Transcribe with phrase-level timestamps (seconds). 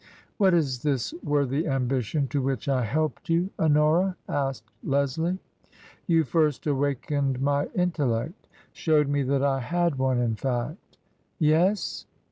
[0.39, 5.37] "What is this worthy ambition to which I helped you, Honora?" asked Leslie."
[6.07, 10.97] You first awakened my intellect— showed me that I had one, in fact.""
[11.37, 12.07] Yes